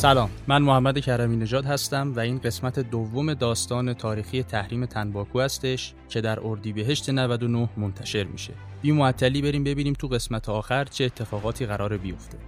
[0.00, 0.30] سلام.
[0.48, 6.20] من محمد کرمی نژاد هستم و این قسمت دوم داستان تاریخی تحریم تنباکو هستش که
[6.20, 8.52] در اردیبهشت 99 منتشر میشه.
[8.82, 12.38] بی معطلی بریم ببینیم تو قسمت آخر چه اتفاقاتی قرار بیفته.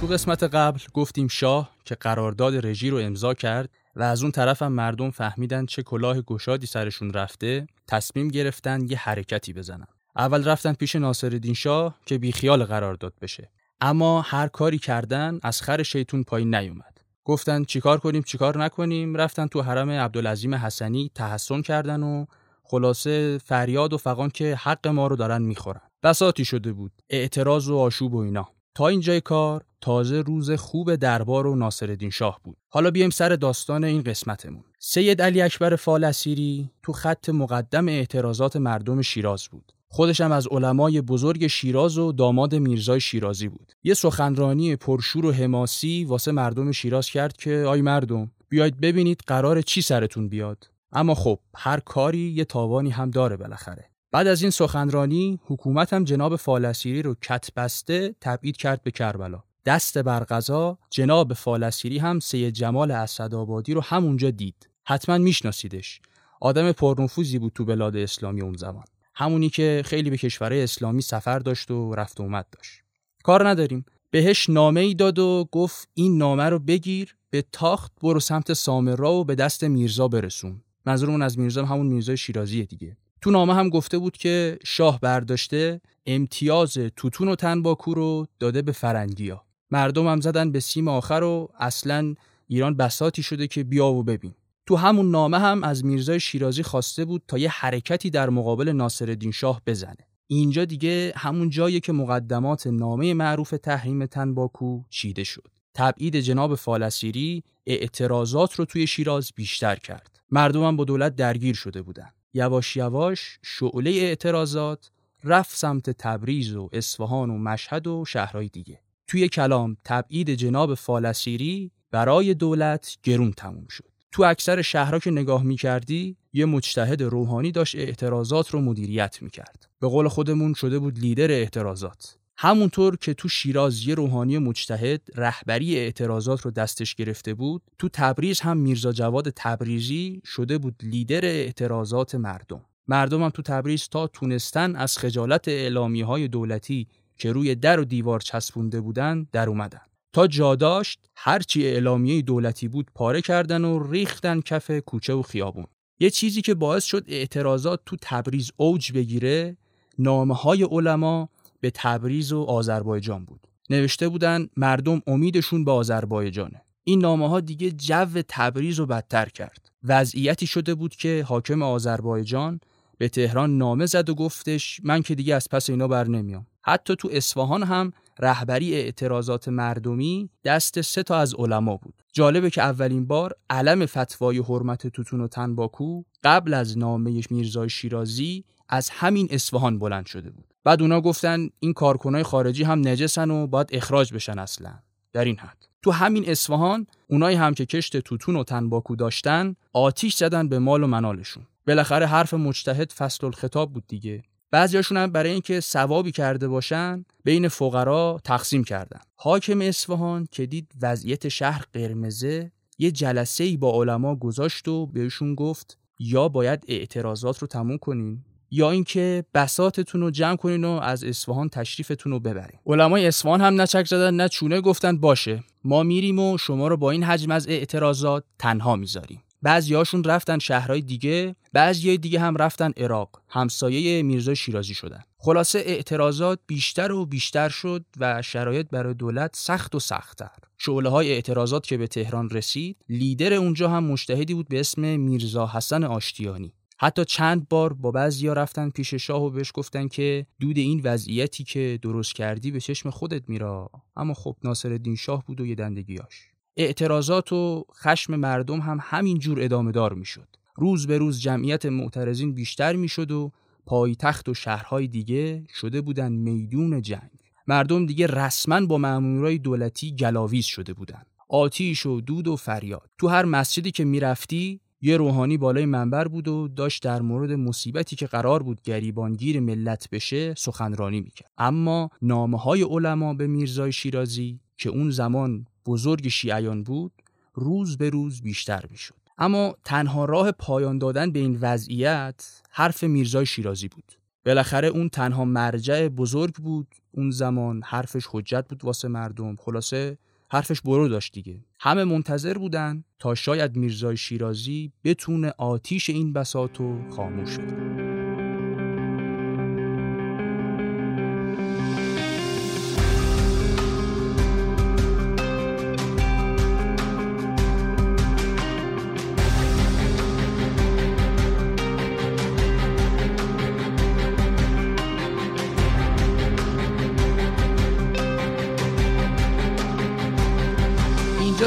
[0.00, 4.62] تو قسمت قبل گفتیم شاه که قرارداد رژی رو امضا کرد و از اون طرف
[4.62, 9.86] هم مردم فهمیدن چه کلاه گشادی سرشون رفته تصمیم گرفتن یه حرکتی بزنن.
[10.16, 13.50] اول رفتن پیش ناصرالدین شاه که بیخیال قرارداد بشه.
[13.80, 17.00] اما هر کاری کردن از خر شیطون پایین نیومد.
[17.24, 19.14] گفتن چیکار کنیم چیکار نکنیم.
[19.14, 22.26] رفتن تو حرم عبدالعظیم حسنی تحسن کردن و
[22.62, 25.80] خلاصه فریاد و فقان که حق ما رو دارن می‌خورن.
[26.02, 26.92] بساتی شده بود.
[27.10, 28.48] اعتراض و آشوب و اینا.
[28.74, 32.56] تا اینجای کار تازه روز خوب دربار و ناصرالدین شاه بود.
[32.68, 34.64] حالا بیایم سر داستان این قسمتمون.
[34.78, 39.72] سید علی اکبر فالسیری تو خط مقدم اعتراضات مردم شیراز بود.
[39.88, 43.72] خودش هم از علمای بزرگ شیراز و داماد میرزای شیرازی بود.
[43.84, 49.62] یه سخنرانی پرشور و حماسی واسه مردم شیراز کرد که آی مردم بیاید ببینید قرار
[49.62, 50.70] چی سرتون بیاد.
[50.92, 53.90] اما خب هر کاری یه تاوانی هم داره بالاخره.
[54.12, 59.42] بعد از این سخنرانی حکومت هم جناب فالسیری رو کت بسته تبعید کرد به کربلا.
[59.66, 64.68] دست بر غذا جناب فالسیری هم سید جمال اسدآبادی رو همونجا دید.
[64.84, 66.00] حتما میشناسیدش.
[66.40, 68.84] آدم پرنفوذی بود تو بلاد اسلامی اون زمان.
[69.14, 72.80] همونی که خیلی به کشورهای اسلامی سفر داشت و رفت و اومد داشت.
[73.24, 73.84] کار نداریم.
[74.10, 79.12] بهش نامه ای داد و گفت این نامه رو بگیر به تاخت برو سمت سامرا
[79.12, 80.62] و به دست میرزا برسون.
[80.86, 82.96] منظورمون از میرزا همون میرزا شیرازی دیگه.
[83.20, 88.72] تو نامه هم گفته بود که شاه برداشته امتیاز توتون و تنباکو رو داده به
[88.72, 92.14] فرنگیا مردم هم زدن به سیم آخر و اصلا
[92.48, 94.34] ایران بساتی شده که بیا و ببین.
[94.66, 99.30] تو همون نامه هم از میرزای شیرازی خواسته بود تا یه حرکتی در مقابل ناصرالدین
[99.30, 100.06] شاه بزنه.
[100.26, 105.48] اینجا دیگه همون جایی که مقدمات نامه معروف تحریم تنباکو چیده شد.
[105.74, 110.20] تبعید جناب فالسیری اعتراضات رو توی شیراز بیشتر کرد.
[110.30, 112.10] مردم هم با دولت درگیر شده بودن.
[112.34, 114.90] یواش یواش شعله اعتراضات
[115.24, 118.81] رفت سمت تبریز و اصفهان و مشهد و شهرهای دیگه.
[119.06, 123.88] توی کلام تبعید جناب فالسیری برای دولت گرون تموم شد.
[124.12, 129.68] تو اکثر شهرها که نگاه می‌کردی یه مجتهد روحانی داشت اعتراضات رو مدیریت می‌کرد.
[129.80, 132.16] به قول خودمون شده بود لیدر اعتراضات.
[132.36, 138.40] همونطور که تو شیراز یه روحانی مجتهد رهبری اعتراضات رو دستش گرفته بود تو تبریز
[138.40, 142.64] هم میرزا جواد تبریزی شده بود لیدر اعتراضات مردم.
[142.88, 146.86] مردم هم تو تبریز تا تونستن از خجالت اعلامی های دولتی
[147.18, 149.80] که روی در و دیوار چسبونده بودن در اومدن.
[150.12, 155.66] تا جا داشت هرچی اعلامیه دولتی بود پاره کردن و ریختن کف کوچه و خیابون.
[156.00, 159.56] یه چیزی که باعث شد اعتراضات تو تبریز اوج بگیره
[159.98, 161.28] نامه های علما
[161.60, 163.46] به تبریز و آذربایجان بود.
[163.70, 166.62] نوشته بودن مردم امیدشون به آذربایجانه.
[166.84, 169.70] این نامه ها دیگه جو تبریز رو بدتر کرد.
[169.84, 172.60] وضعیتی شده بود که حاکم آذربایجان
[173.02, 176.46] به تهران نامه زد و گفتش من که دیگه از پس اینا بر نمیام.
[176.62, 181.94] حتی تو اصفهان هم رهبری اعتراضات مردمی دست سه تا از علما بود.
[182.12, 188.44] جالبه که اولین بار علم فتوای حرمت توتون و تنباکو قبل از نامه میرزای شیرازی
[188.68, 190.44] از همین اصفهان بلند شده بود.
[190.64, 194.74] بعد اونا گفتن این کارکنای خارجی هم نجسن و باید اخراج بشن اصلا.
[195.12, 195.66] در این حد.
[195.82, 200.82] تو همین اصفهان اونایی هم که کشت توتون و تنباکو داشتن آتیش زدن به مال
[200.82, 201.46] و منالشون.
[201.66, 204.22] بالاخره حرف مجتهد فصل الخطاب بود دیگه.
[204.50, 209.00] بعضیاشون هم برای اینکه ثوابی کرده باشن بین فقرا تقسیم کردن.
[209.16, 215.34] حاکم اصفهان که دید وضعیت شهر قرمزه یه جلسه ای با علما گذاشت و بهشون
[215.34, 221.04] گفت یا باید اعتراضات رو تموم کنین یا اینکه بساتتون رو جمع کنین و از
[221.04, 222.58] اصفهان تشریفتون رو ببرین.
[222.66, 226.90] علمای اصفهان هم نچک زدن نه چونه گفتن باشه ما میریم و شما رو با
[226.90, 229.22] این حجم از اعتراضات تنها می‌ذاریم.
[229.42, 233.22] بعضیاشون رفتن شهرهای دیگه بعضی دیگه هم رفتن عراق.
[233.28, 235.02] همسایه میرزا شیرازی شدن.
[235.18, 240.30] خلاصه اعتراضات بیشتر و بیشتر شد و شرایط برای دولت سخت و سختتر.
[240.58, 245.46] شعله های اعتراضات که به تهران رسید لیدر اونجا هم مشتهدی بود به اسم میرزا
[245.46, 246.52] حسن آشتیانی.
[246.78, 251.44] حتی چند بار با بعضیا رفتن پیش شاه و بهش گفتن که دود این وضعیتی
[251.44, 253.70] که درست کردی به چشم خودت میرا.
[253.96, 259.42] اما خب ناصرالدین شاه بود و یه دندگیاش اعتراضات و خشم مردم هم همین جور
[259.42, 260.28] ادامه دار می‌شد.
[260.56, 263.32] روز به روز جمعیت معترضین بیشتر می‌شد و
[263.66, 267.10] پایتخت و شهرهای دیگه شده بودن میدون جنگ.
[267.46, 271.02] مردم دیگه رسما با مامورای دولتی گلاویز شده بودن.
[271.28, 272.90] آتیش و دود و فریاد.
[272.98, 277.96] تو هر مسجدی که می‌رفتی یه روحانی بالای منبر بود و داشت در مورد مصیبتی
[277.96, 281.30] که قرار بود گریبانگیر ملت بشه سخنرانی می‌کرد.
[281.38, 286.92] اما نامه های علما به میرزای شیرازی که اون زمان بزرگ شیعیان بود
[287.34, 288.94] روز به روز بیشتر می‌شد.
[289.18, 293.92] اما تنها راه پایان دادن به این وضعیت حرف میرزای شیرازی بود.
[294.26, 296.66] بالاخره اون تنها مرجع بزرگ بود.
[296.92, 299.36] اون زمان حرفش حجت بود واسه مردم.
[299.36, 299.98] خلاصه
[300.30, 301.40] حرفش برو داشت دیگه.
[301.60, 307.81] همه منتظر بودن تا شاید میرزای شیرازی بتونه آتیش این بساتو خاموش کنه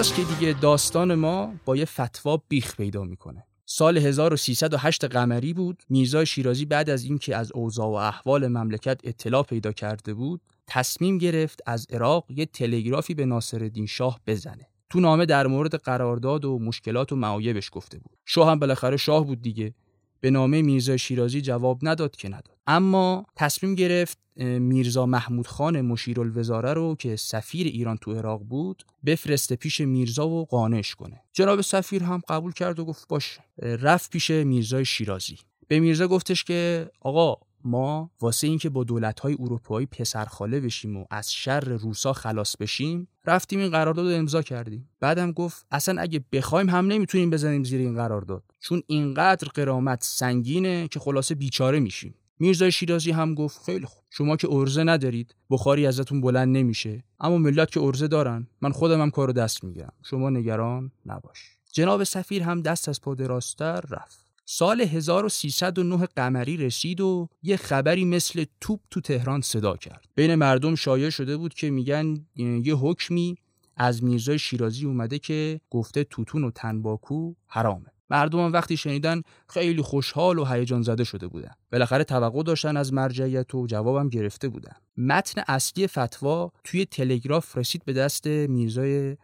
[0.06, 3.44] اینجاست که دیگه داستان ما با یه فتوا بیخ پیدا می‌کنه.
[3.66, 5.84] سال 1308 قمری بود.
[5.90, 11.18] میرزا شیرازی بعد از اینکه از اوضاع و احوال مملکت اطلاع پیدا کرده بود تصمیم
[11.18, 14.68] گرفت از عراق یه تلگرافی به ناصرالدین شاه بزنه.
[14.90, 18.18] تو نامه در مورد قرارداد و مشکلات و معایبش گفته بود.
[18.26, 19.74] شاه هم بالاخره شاه بود دیگه.
[20.20, 22.55] به نامه میرزا شیرازی جواب نداد که نداد.
[22.68, 24.18] اما تصمیم گرفت
[24.60, 30.46] میرزا محمود خان مشیرالوزاره رو که سفیر ایران تو عراق بود بفرسته پیش میرزا و
[30.46, 31.22] قانش کنه.
[31.34, 33.40] جناب سفیر هم قبول کرد و گفت باش.
[33.58, 35.38] رفت پیش میرزای شیرازی.
[35.68, 41.34] به میرزا گفتش که آقا ما واسه اینکه با دولت‌های اروپایی پسرخاله بشیم و از
[41.34, 44.90] شر روسا خلاص بشیم رفتیم این قرارداد رو امضا کردیم.
[45.00, 48.44] بعدم گفت اصلا اگه بخوایم هم نمی‌تونیم بزنیم زیر این قرارداد.
[48.60, 52.16] چون اینقدر قرامت سنگینه که خلاصه بیچاره میشیم.
[52.40, 54.04] میرزا شیرازی هم گفت خیلی خوب.
[54.10, 57.04] شما که ارزه ندارید بخاری ازتون بلند نمیشه.
[57.20, 59.94] اما ملت که ارزه دارن من خودم هم کارو دست می‌گیرم.
[60.04, 61.56] شما نگران نباش.
[61.72, 64.26] جناب سفیر هم دست از پا راستر رفت.
[64.46, 70.06] سال 1309 قمری رسید و یه خبری مثل توپ تو تهران صدا کرد.
[70.16, 73.38] بین مردم شایع شده بود که میگن یه حکمی
[73.78, 77.92] از میرزای شیرازی اومده که گفته توتون و تنباکو حرامه.
[78.10, 81.52] مردم وقتی شنیدن خیلی خوشحال و هیجان زده شده بودن.
[81.72, 84.74] بالاخره توقع داشتن از مرجعیت و جوابم گرفته بودن.
[84.98, 89.18] متن اصلی فتوا توی تلگراف رسید به دست میرزای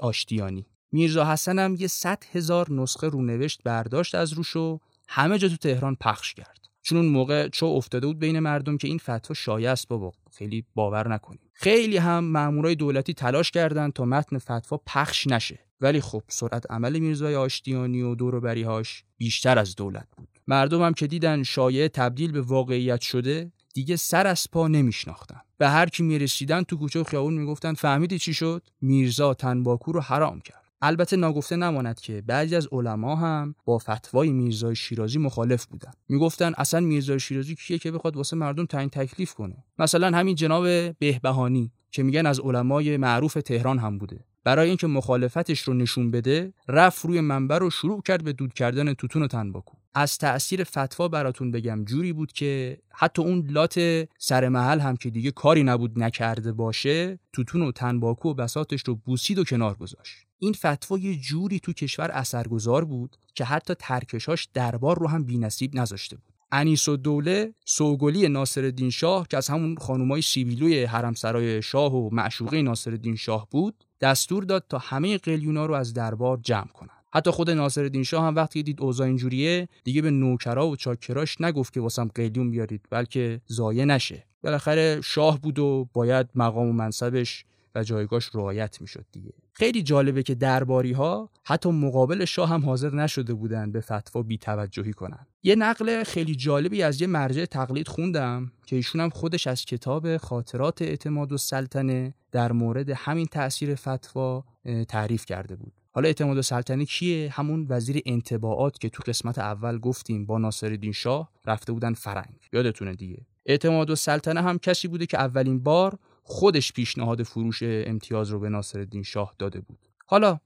[0.00, 0.66] آشتیانی.
[0.92, 4.78] میرزا حسن هم یه صد هزار نسخه رونوشت برداشت از روش و
[5.08, 6.61] همه جا تو تهران پخش کرد.
[6.82, 10.64] چون اون موقع چو افتاده بود بین مردم که این فتوا شایع است بابا خیلی
[10.74, 15.58] باور نکنید خیلی هم مامورای دولتی تلاش کردند تا متن فتوا پخش نشه.
[15.80, 20.28] ولی خب سرعت عمل میرزای آشتیانی و دوروبریهاش بیشتر از دولت بود.
[20.46, 25.40] مردم هم که دیدن شایعه تبدیل به واقعیت شده دیگه سر از پا نمیشناختن.
[25.58, 30.00] به هر کی می‌رسیدن تو کوچه و خیابون می‌گفتن فهمیدی چی شد؟ میرزا تنباکو رو
[30.00, 30.61] حرام کرد.
[30.84, 36.52] البته ناگفته نماند که بعضی از علما هم با فتوای میرزای شیرازی مخالف بودن می‌گفتن
[36.56, 41.72] اصلا میرزای شیرازی کیه که بخواد واسه مردم تعیین تکلیف کنه؟ مثلا همین جناب بهبهانی
[41.90, 44.24] که میگن از علمای معروف تهران هم بوده.
[44.44, 48.94] برای اینکه مخالفتش رو نشون بده رفت روی منبر رو شروع کرد به دود کردن
[48.94, 49.76] توتون و تنباکو.
[49.94, 55.10] از تأثیر فتوا براتون بگم جوری بود که حتی اون لات سر محل هم که
[55.10, 60.26] دیگه کاری نبود نکرده باشه توتون و تنباکو و بساتش رو بوسید و کنار گذاشت.
[60.42, 66.16] این فتوا جوری تو کشور اثرگذار بود که حتی ترکشاش دربار رو هم بینصیب نذاشته
[66.16, 66.34] بود.
[66.52, 72.08] انیس و دوله سوگلی ناصر شاه که از همون خانومای سیبیلوی حرم سرای شاه و
[72.12, 77.02] معشوقه ناصر شاه بود دستور داد تا همه قلیونا رو از دربار جمع کنن.
[77.14, 81.72] حتی خود ناصر شاه هم وقتی دید اوضاع اینجوریه دیگه به نوکرا و چاکراش نگفت
[81.72, 84.26] که واسم قلیون بیارید بلکه زایه نشه.
[84.42, 87.44] بالاخره شاه بود و باید مقام و منصبش
[87.74, 89.32] و جایگاش رعایت می‌شد دیگه.
[89.52, 94.38] خیلی جالبه که درباری ها حتی مقابل شاه هم حاضر نشده بودن به فتوا بی
[94.38, 95.26] توجهی کنن.
[95.42, 100.16] یه نقل خیلی جالبی از یه مرجع تقلید خوندم که ایشون هم خودش از کتاب
[100.16, 104.44] خاطرات اعتماد و سلطنه در مورد همین تاثیر فتوا
[104.88, 105.72] تعریف کرده بود.
[105.94, 111.30] حالا اعتماد سلطنه کیه؟ همون وزیر انتباعات که تو قسمت اول گفتیم با ناصرالدین شاه
[111.46, 112.38] رفته بودن فرنگ.
[112.52, 113.26] یادتونه دیگه.
[113.46, 118.48] اعتماد و سلطنه هم کسی بوده که اولین بار خودش پیشنهاد فروش امتیاز رو به
[118.48, 119.78] ناصرالدین شاه داده بود.
[120.06, 120.38] حالا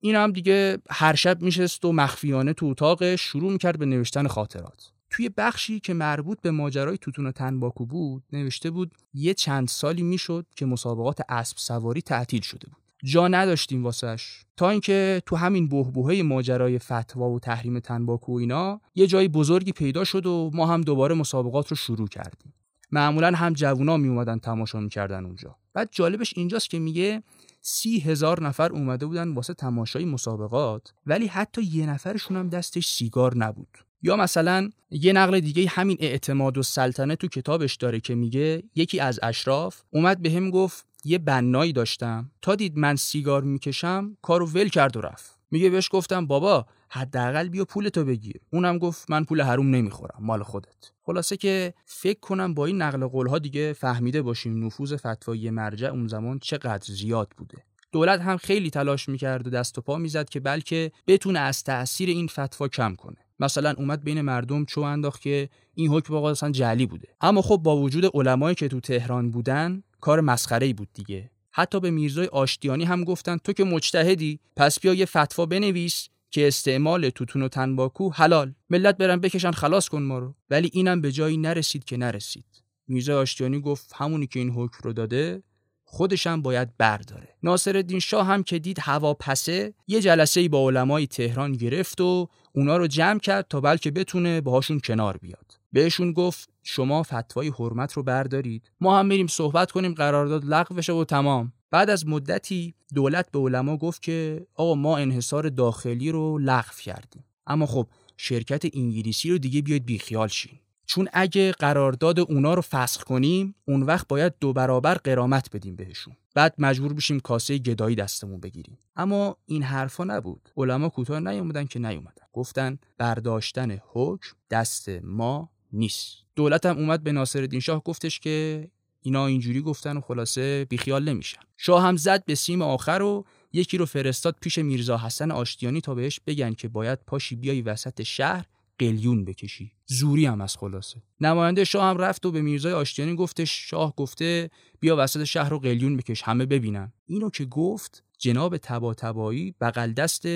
[0.00, 4.90] این هم دیگه هر شب میشست و مخفیانه تو اتاق شروع می‌کرد به نوشتن خاطرات.
[5.10, 10.02] توی بخشی که مربوط به ماجرای توتون و تنباکو بود نوشته بود یه چند سالی
[10.02, 12.82] می‌شد که مسابقات اسب سواری تعطیل شده بود.
[13.04, 14.44] جا نداشتیم واسش.
[14.56, 19.72] تا اینکه تو همین بهبوهه ماجرای فتوا و تحریم تنباکو و اینا یه جای بزرگی
[19.72, 22.52] پیدا شد و ما هم دوباره مسابقات رو شروع کردیم.
[22.92, 25.56] معمولا هم جوونا می اومدن تماشا می‌کردن اونجا.
[25.74, 27.22] بعد جالبش اینجاست که میگه
[27.60, 33.36] سی هزار نفر اومده بودن واسه تماشای مسابقات ولی حتی یه نفرشون هم دستش سیگار
[33.36, 33.78] نبود.
[34.02, 39.00] یا مثلا یه نقل دیگه همین اعتماد و سلطنه تو کتابش داره که میگه یکی
[39.00, 42.30] از اشراف اومد به هم گفت یه بنایی داشتم.
[42.42, 45.38] تا دید من سیگار می‌کشم کارو ول کرد و رفت.
[45.50, 48.40] میگه بهش گفتم بابا حداقل بیا پولتو بگیر.
[48.50, 50.92] اونم گفت من پول حروم نمی‌خورم مال خودت.
[51.02, 56.08] خلاصه که فکر کنم با این نقل قولها دیگه فهمیده باشیم نفوذ فتوایی مرجع اون
[56.08, 57.58] زمان چقدر زیاد بوده.
[57.92, 62.08] دولت هم خیلی تلاش می‌کرد و دست و پا می‌زد که بلکه بتونه از تاثیر
[62.08, 63.16] این فتوا کم کنه.
[63.40, 67.08] مثلا اومد بین مردم چو انداخت که این حکم واقعا اصلا جعلی بوده.
[67.20, 71.30] اما خب با وجود علمایی که تو تهران بودن کار مسخره بود دیگه.
[71.50, 76.48] حتی به میرزای آشتیانی هم گفتن تو که مجتهدی پس بیا یه فتوا بنویس که
[76.48, 78.54] استعمال توتون و تنباکو حلال.
[78.70, 80.34] ملت برن بکشن خلاص کن ما رو.
[80.50, 82.44] ولی اینم به جایی نرسید که نرسید.
[82.88, 85.42] میرزا آشتیانی گفت همونی که این حکم رو داده
[85.84, 87.28] خودشم باید برداره.
[87.42, 92.28] ناصر شاه هم که دید هوا پسه یه جلسه ای با علمای تهران گرفت و
[92.52, 95.58] اونا رو جمع کرد تا بلکه بتونه باهاشون کنار بیاد.
[95.72, 98.70] بهشون گفت شما فتوای حرمت رو بردارید.
[98.80, 101.52] ما هم میریم صحبت کنیم قرارداد لغو بشه و تمام.
[101.72, 107.24] بعد از مدتی دولت به علما گفت که آقا ما انحصار داخلی رو لغو کردیم.
[107.46, 107.86] اما خب
[108.16, 110.58] شرکت انگلیسی رو دیگه بیاید بیخیال شین.
[110.86, 116.16] چون اگه قرارداد اونا رو فسخ کنیم اون وقت باید دو برابر قرامت بدیم بهشون.
[116.34, 118.78] بعد مجبور بشیم کاسه گدایی دستمون بگیریم.
[118.96, 120.48] اما این حرفا نبود.
[120.56, 122.26] علما کوتاه نیومدن که نیومدن.
[122.32, 126.16] گفتن برداشتن حکم دست ما نیست.
[126.36, 128.68] دولت هم اومد به ناصرالدین شاه گفتش که
[129.02, 131.40] اینا اینجوری گفتن و خلاصه بیخیال نمیشن.
[131.56, 135.94] شاه هم زد به سیم آخر و یکی رو فرستاد پیش میرزا حسن آشتیانی تا
[135.94, 138.46] بهش بگن که باید پاشی بیای وسط شهر
[138.78, 139.72] قلیون بکشی.
[139.86, 141.02] زوری هم از خلاصه.
[141.20, 145.58] نماینده شاه هم رفت و به میرزای آشتیانی گفتش شاه گفته بیا وسط شهر رو
[145.58, 146.92] قلیون بکش همه ببینن.
[147.06, 150.26] اینو که گفت جناب تبا تبایی بغل دست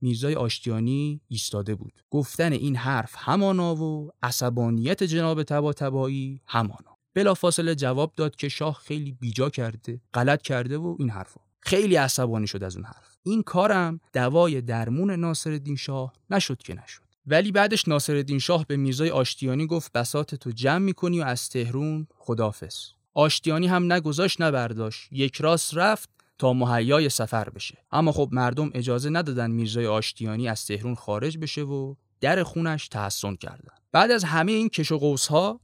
[0.00, 1.92] میرزای آشتیانی ایستاده بود.
[2.10, 6.97] گفتن این حرف همانا و عصبانیت جناب تبا تبایی همانا.
[7.18, 11.40] بلافاصله جواب داد که شاه خیلی بیجا کرده غلط کرده و این حرفا.
[11.60, 13.16] خیلی عصبانی شد از اون حرف.
[13.22, 17.02] این کارم دوای درمون ناصرالدین شاه نشد که نشد.
[17.26, 22.06] ولی بعدش ناصرالدین شاه به میرزای آشتیانی گفت بسات تو جمع می‌کنی و از تهرون
[22.18, 22.76] خدافز
[23.14, 27.78] آشتیانی هم نگذاشت نبرداشت یک راست رفت تا مهیای سفر بشه.
[27.90, 33.34] اما خب مردم اجازه ندادن میرزای آشتیانی از تهرون خارج بشه و در خونش تحسن
[33.34, 33.74] کردن.
[33.92, 35.60] بعد از همه این کش و قوس ها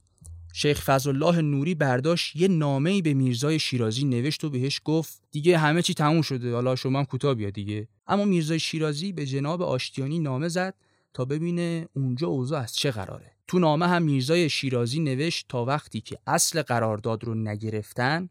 [0.57, 5.81] شیخ فضلالله نوری برداشت یه نامه به میرزای شیرازی نوشت و بهش گفت دیگه همه
[5.81, 7.87] چی تموم شده حالا شما هم کوتاه بیا دیگه.
[8.07, 10.73] اما میرزای شیرازی به جناب آشتیانی نامه زد
[11.13, 13.31] تا ببینه اونجا اوضاع از چه قراره.
[13.47, 18.29] تو نامه هم میرزای شیرازی نوشت تا وقتی که اصل قرارداد رو نگرفتن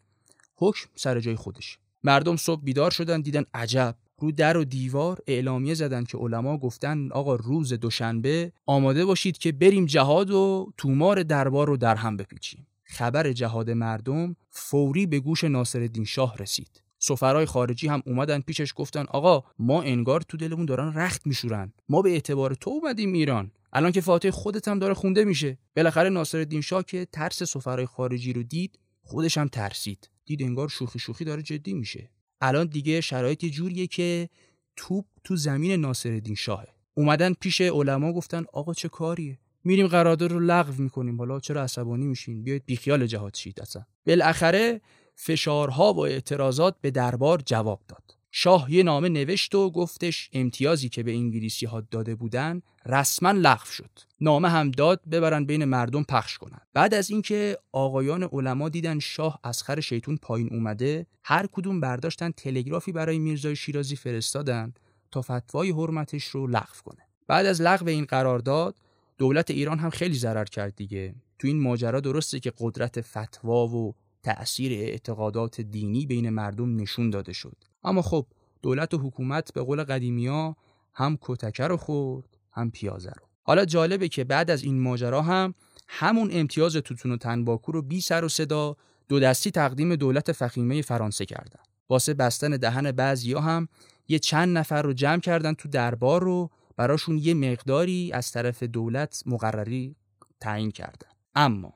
[0.56, 1.78] حکم سر جای خودش.
[2.04, 3.96] مردم صبح بیدار شدن دیدن عجب.
[4.24, 9.52] رو در و دیوار اعلامیه زدن که علما گفتن آقا روز دوشنبه آماده باشید که
[9.52, 12.66] بریم جهاد و تومار دربار رو در هم بپیچیم.
[12.84, 16.82] خبر جهاد مردم فوری به گوش ناصرالدین شاه رسید.
[16.98, 21.72] سفرای خارجی هم اومدن پیشش گفتن آقا ما انگار تو دلمون دارن رخت میشورن.
[21.88, 23.50] ما به اعتبار تو اومدیم ایران.
[23.72, 25.58] الان که فاتح خودت هم داره خونده میشه.
[25.76, 30.10] بالاخره ناصرالدین شاه که ترس سفرای خارجی رو دید خودش هم ترسید.
[30.24, 32.10] دید انگار شوخی شوخی داره جدی میشه.
[32.46, 34.28] الان دیگه شرایط جوریه که
[34.76, 36.68] توپ تو زمین ناصرالدین شاهه.
[36.94, 41.18] اومدن پیش علما گفتن آقا چه کاریه؟ میریم قرارداد رو لغو می‌کنیم.
[41.18, 43.84] حالا چرا عصبانی میشین؟ بیاید بیخیال جهاد شید اصلا.
[44.06, 44.80] بالاخره
[45.14, 48.16] فشارها و اعتراضات به دربار جواب داد.
[48.36, 53.64] شاه یه نامه نوشت و گفتش امتیازی که به انگلیسی ها داده بودن رسما لغو
[53.64, 53.90] شد.
[54.20, 56.60] نامه هم داد ببرن بین مردم پخش کنن.
[56.72, 62.30] بعد از اینکه آقایان علما دیدن شاه از خر شیطون پایین اومده هر کدوم برداشتن
[62.30, 64.74] تلگرافی برای میرزای شیرازی فرستادن
[65.10, 67.02] تا فتوای حرمتش رو لغو کنه.
[67.26, 68.76] بعد از لغو این قرارداد
[69.18, 71.14] دولت ایران هم خیلی ضرر کرد دیگه.
[71.38, 77.32] تو این ماجرا درسته که قدرت فتوا و تأثیر اعتقادات دینی بین مردم نشون داده
[77.32, 77.56] شد.
[77.84, 78.26] اما خب
[78.62, 80.56] دولت و حکومت به قول قدیمیا
[80.94, 83.26] هم کتکه رو خورد هم پیازه رو.
[83.42, 85.54] حالا جالبه که بعد از این ماجرا هم
[85.88, 88.76] همون امتیاز توتون و تنباکو رو بی سر و صدا
[89.08, 91.60] دو دستی تقدیم دولت فخیمه فرانسه کردن.
[91.88, 93.68] واسه بستن دهن بعضیا هم
[94.08, 99.22] یه چند نفر رو جمع کردن تو دربار رو براشون یه مقداری از طرف دولت
[99.26, 99.96] مقرری
[100.40, 101.08] تعیین کردن.
[101.34, 101.72] اما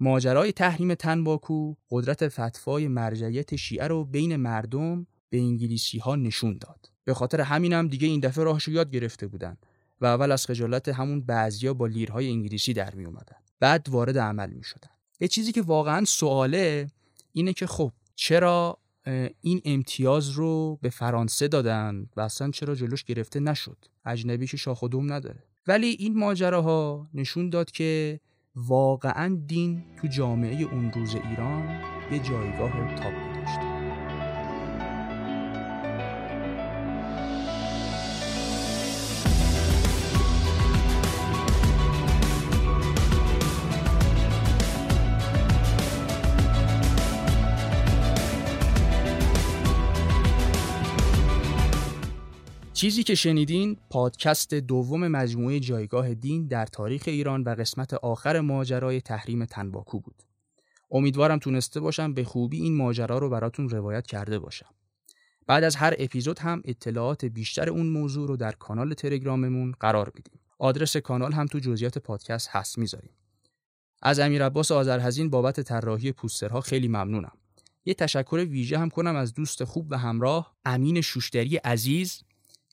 [0.00, 6.90] ماجرای تحریم تنباکو قدرت فتوای مرجعیت شیعه رو بین مردم به انگلیسی ها نشون داد.
[7.04, 9.56] به خاطر همینم دیگه این دفعه راهشو یاد گرفته بودن
[10.00, 13.36] و اول از خجالت همون بعضیا با لیرهای انگلیسی در می اومدن.
[13.60, 14.90] بعد وارد عمل می شدن.
[15.20, 16.86] یه چیزی که واقعا سواله
[17.32, 18.78] اینه که خب چرا
[19.40, 24.82] این امتیاز رو به فرانسه دادن و اصلا چرا جلوش گرفته نشد؟ اجنبی که شاخ
[24.82, 25.42] و دوم نداره.
[25.66, 28.20] ولی این ماجراها نشون داد که
[28.56, 31.80] واقعا دین تو جامعه اون روز ایران
[32.12, 33.35] یه جایگاه تاپ
[52.76, 59.00] چیزی که شنیدین پادکست دوم مجموعه جایگاه دین در تاریخ ایران و قسمت آخر ماجرای
[59.00, 60.22] تحریم تنباکو بود.
[60.90, 64.66] امیدوارم تونسته باشم به خوبی این ماجرا رو براتون روایت کرده باشم.
[65.46, 70.40] بعد از هر اپیزود هم اطلاعات بیشتر اون موضوع رو در کانال تلگراممون قرار میدیم.
[70.58, 73.12] آدرس کانال هم تو جزئیات پادکست هست می‌ذاریم.
[74.02, 77.32] از امیر عباس آذرحزین بابت طراحی پوسترها خیلی ممنونم.
[77.84, 82.22] یه تشکر ویژه هم کنم از دوست خوب و همراه امین شوشتری عزیز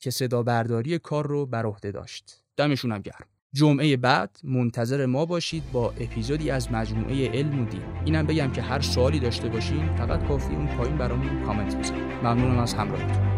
[0.04, 2.42] که صدا برداری کار رو بر عهده داشت.
[2.56, 3.26] دمشونم گرم.
[3.54, 7.82] جمعه بعد منتظر ما باشید با اپیزودی از مجموعه علم و دین.
[8.04, 12.58] اینم بگم که هر سوالی داشته باشین فقط کافی اون پایین برامون کامنت بزنید ممنونم
[12.58, 13.33] از همراهیتون.